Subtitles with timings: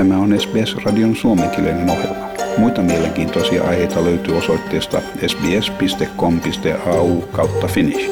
[0.00, 2.28] Tämä on SBS-radion suomenkielinen ohjelma.
[2.58, 8.10] Muita mielenkiintoisia aiheita löytyy osoitteesta sbs.com.au kautta finnish.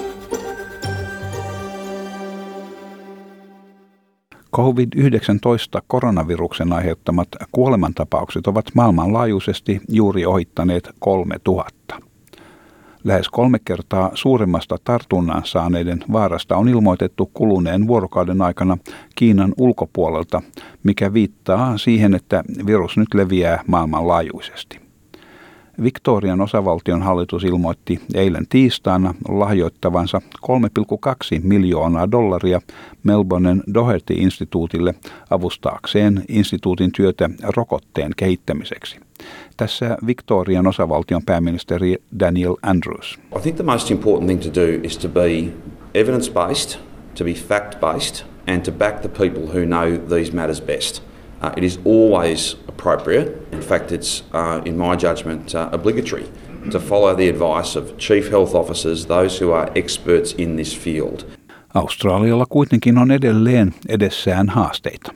[4.57, 12.08] COVID-19 koronaviruksen aiheuttamat kuolemantapaukset ovat maailmanlaajuisesti juuri ohittaneet 3000.
[13.09, 18.79] Lähes kolme kertaa suuremmasta tartunnan saaneiden vaarasta on ilmoitettu kuluneen vuorokauden aikana
[19.15, 20.43] Kiinan ulkopuolelta,
[20.83, 24.81] mikä viittaa siihen, että virus nyt leviää maailmanlaajuisesti.
[25.83, 32.61] Victorian osavaltion hallitus ilmoitti eilen tiistaina lahjoittavansa 3,2 miljoonaa dollaria
[33.03, 34.95] Melbournen Doherty-instituutille
[35.31, 38.97] avustaakseen instituutin työtä rokotteen kehittämiseksi.
[39.57, 43.19] Tässä Victorian osavaltion pääministeri Daniel Andrews.
[43.37, 45.53] I think the most important thing to do is to be
[45.95, 46.79] evidence-based,
[47.19, 51.03] to be fact-based and to back the people who know these matters best.
[51.41, 56.27] Uh, it is always appropriate, in fact it's uh, in my judgment uh, obligatory
[56.71, 61.25] to follow the advice of chief health officers, those who are experts in this field.
[61.75, 65.15] Australialla kuitenkin on edelleen edessään haasteita.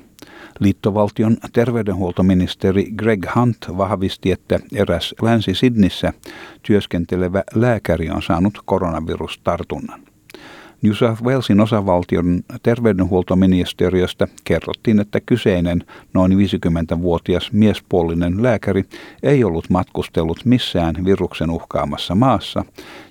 [0.61, 6.12] Liittovaltion terveydenhuoltoministeri Greg Hunt vahvisti, että eräs Länsi-Sidnissä
[6.62, 10.12] työskentelevä lääkäri on saanut koronavirustartunnan.
[10.83, 18.85] New South Walesin osavaltion terveydenhuoltoministeriöstä kerrottiin, että kyseinen noin 50-vuotias miespuolinen lääkäri
[19.23, 22.65] ei ollut matkustellut missään viruksen uhkaamassa maassa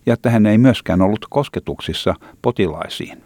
[0.05, 3.17] ja että hän ei myöskään ollut kosketuksissa potilaisiin.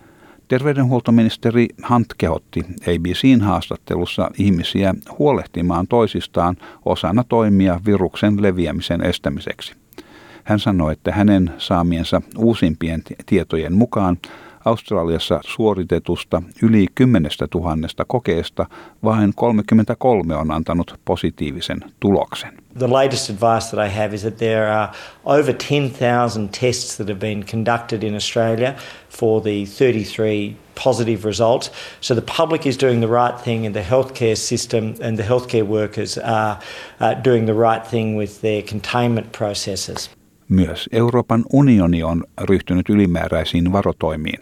[0.47, 9.84] Terveydenhuoltoministeri Hunt kehotti ABCin haastattelussa ihmisiä huolehtimaan toisistaan osana toimia viruksen leviämisen estämiseksi.
[10.45, 14.17] Hän sanoi, että hänen saamiensa uusimpien tietojen mukaan
[14.65, 18.65] Australiassa suoritetusta yli 10 000 kokeesta
[19.03, 22.53] vain 33 on antanut positiivisen tuloksen.
[22.79, 24.93] The latest advice that I have is that there are
[25.25, 28.73] over 10,000 tests that have been conducted in Australia
[29.09, 31.71] for the 33 positive results.
[32.01, 35.67] So the public is doing the right thing and the healthcare system and the healthcare
[35.67, 36.59] workers are
[37.23, 40.14] doing the right thing with their containment processes.
[40.49, 44.39] Myös Euroopan unioni on ryhtynyt ylimääräisiin varotoimiin,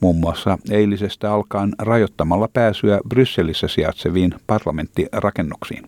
[0.00, 5.86] muun muassa eilisestä alkaen rajoittamalla pääsyä Brysselissä sijaitseviin parlamenttirakennuksiin.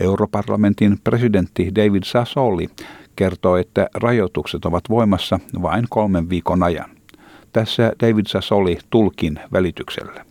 [0.00, 2.68] Europarlamentin presidentti David Sassoli
[3.16, 6.90] kertoo, että rajoitukset ovat voimassa vain kolmen viikon ajan.
[7.52, 10.24] Tässä David Sassoli tulkin välityksellä.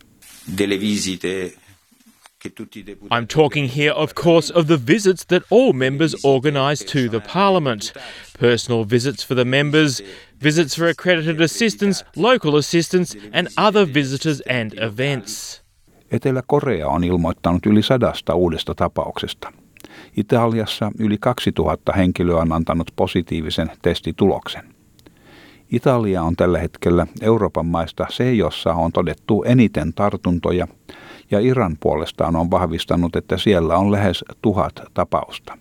[3.12, 7.94] I'm talking here, of course, of the visits that all members organise to the Parliament.
[8.40, 10.04] personal visits for the members,
[10.44, 15.62] visits for accredited assistants, local assistants, and other visitors and events.
[16.12, 19.54] Etelä-Korea on ilmoittanut yli sadasta uudesta tapauksesta.
[20.18, 24.76] Italiassa yli 2000 henkilöä on antanut positiivisen testituloksen.
[25.72, 30.68] Italia on tällä hetkellä Euroopan maista se, jossa on todettu eniten tartuntoja,
[31.32, 35.58] ja Iran puolestaan on vahvistanut, että siellä on lähes tuhat tapausta.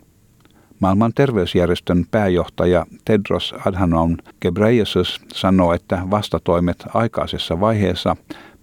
[0.80, 8.16] Maailman terveysjärjestön pääjohtaja Tedros Adhanom Ghebreyesus sanoo, että vastatoimet aikaisessa vaiheessa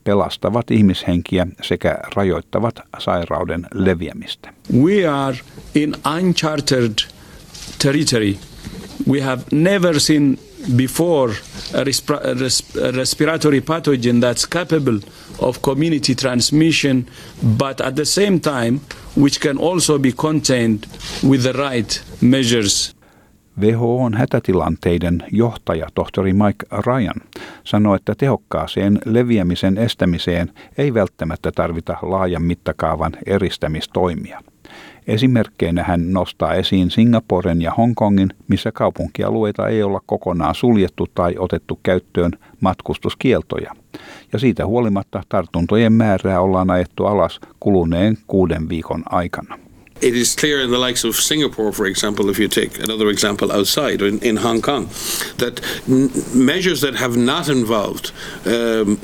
[0.03, 4.53] pelastavat ihmishenkiä sekä rajoittavat sairauden leviämistä.
[4.73, 5.37] We are
[5.75, 6.93] in uncharted
[7.83, 8.35] territory.
[9.09, 10.37] We have never seen
[10.75, 11.33] before
[11.73, 14.99] a, a respiratory pathogen that's capable
[15.39, 17.05] of community transmission,
[17.57, 18.79] but at the same time,
[19.15, 20.87] which can also be contained
[21.23, 22.95] with the right measures.
[23.61, 27.21] WHOn hätätilanteiden johtaja tohtori Mike Ryan
[27.63, 34.41] sanoi, että tehokkaaseen leviämisen estämiseen ei välttämättä tarvita laajan mittakaavan eristämistoimia.
[35.07, 41.79] Esimerkkeinä hän nostaa esiin Singaporen ja Hongkongin, missä kaupunkialueita ei olla kokonaan suljettu tai otettu
[41.83, 43.71] käyttöön matkustuskieltoja.
[44.33, 49.59] Ja siitä huolimatta tartuntojen määrää ollaan ajettu alas kuluneen kuuden viikon aikana.
[50.01, 53.51] It is clear in the likes of Singapore, for example, if you take another example
[53.51, 54.87] outside, in, in Hong Kong,
[55.37, 58.11] that n- measures that have not involved
[58.45, 58.99] um,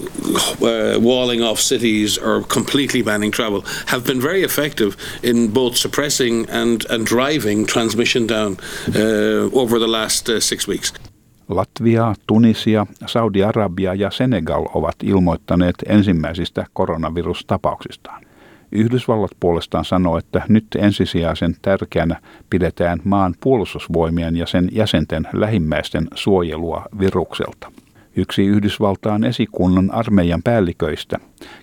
[0.61, 6.49] uh, walling off cities or completely banning travel have been very effective in both suppressing
[6.49, 8.57] and, and driving transmission down
[8.95, 10.93] uh, over the last uh, six weeks.
[11.49, 18.26] Latvia, Tunisia, Saudi-Arabia ja Senegal ovat ilmoittaneet ensimmäisistä koronavirustapauksistaan.
[18.71, 26.85] Yhdysvallat puolestaan sanoo, että nyt ensisijaisen tärkeänä pidetään maan puolustusvoimien ja sen jäsenten lähimmäisten suojelua
[26.99, 27.71] virukselta.
[28.15, 31.17] Yksi Yhdysvaltain esikunnan armeijan päälliköistä,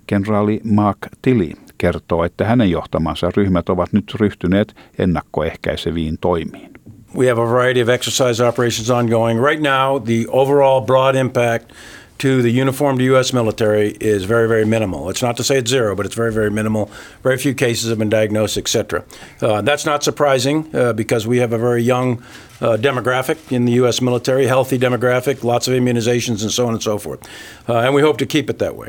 [0.07, 6.71] kenraali Mark Tilly, kertoo, että hänen johtamansa ryhmät ovat nyt ryhtyneet ennakkoehkäiseviin toimiin.
[7.17, 9.45] We have a variety of exercise operations ongoing.
[9.45, 11.73] Right now, the overall broad impact
[12.19, 13.33] to the uniformed U.S.
[13.33, 15.11] military is very, very minimal.
[15.11, 16.91] It's not to say it's zero, but it's very, very minimal.
[17.23, 19.05] Very few cases have been diagnosed, etc.
[19.41, 22.23] Uh, that's not surprising uh, because we have a very young
[22.61, 24.01] uh, demographic in the U.S.
[24.01, 27.21] military, healthy demographic, lots of immunizations, and so on and so forth.
[27.69, 28.89] Uh, and we hope to keep it that way.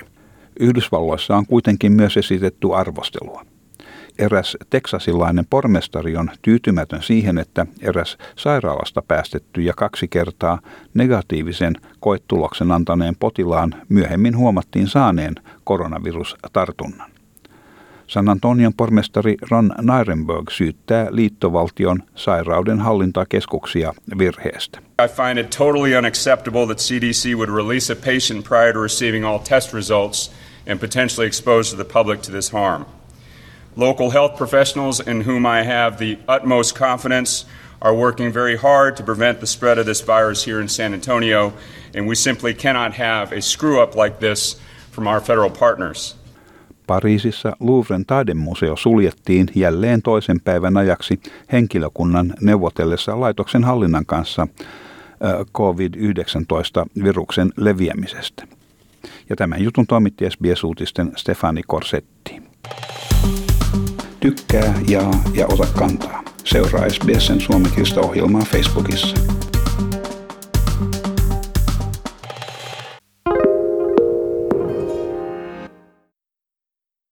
[0.60, 3.46] Yhdysvalloissa on kuitenkin myös esitetty arvostelua.
[4.20, 10.60] Eräs teksasilainen pormestari on tyytymätön siihen, että eräs sairaalasta päästetty ja kaksi kertaa
[10.94, 17.12] negatiivisen koetuloksen antaneen potilaan myöhemmin huomattiin saaneen koronavirustartunnan.
[18.08, 24.80] San Antonion pormestari Ron Nirenberg syyttää liittovaltion sairauden hallintakeskuksia virheestä.
[24.80, 29.40] I find it totally unacceptable that CDC would release a patient prior to receiving all
[29.40, 30.32] test results
[30.72, 32.86] and potentially expose the public to this harm.
[33.78, 37.46] Local health professionals in whom I have the utmost confidence
[37.82, 41.54] are working very hard to prevent the spread of this virus here in San Antonio,
[41.98, 44.62] and we simply cannot have a screw up like this
[44.92, 46.18] from our federal partners.
[46.88, 51.20] Pariisissa Louvren taidemuseo suljettiin jälleen toisen päivän ajaksi
[51.52, 54.48] henkilökunnan neuvotellessa laitoksen hallinnan kanssa
[55.54, 58.48] COVID-19-viruksen leviämisestä.
[59.30, 62.42] Ja tämän jutun toimitti SBS-uutisten Stefani Korsetti.
[64.26, 66.24] Tykkää, jaa ja ota kantaa.
[66.44, 69.35] Seuraa SBSn suomenkielistä ohjelmaa Facebookissa.